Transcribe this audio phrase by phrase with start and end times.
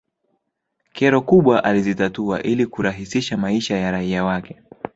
[0.93, 4.61] kero kubwa alizitatua ili kurahisisha maisha ya raia wake